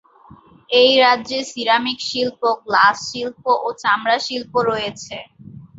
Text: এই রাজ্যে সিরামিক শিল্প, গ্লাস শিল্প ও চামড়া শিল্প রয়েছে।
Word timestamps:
এই 0.71 0.91
রাজ্যে 0.99 1.39
সিরামিক 1.51 1.99
শিল্প, 2.09 2.41
গ্লাস 2.65 2.97
শিল্প 3.09 3.43
ও 3.59 3.77
চামড়া 3.81 4.17
শিল্প 4.27 4.53
রয়েছে। 4.69 5.17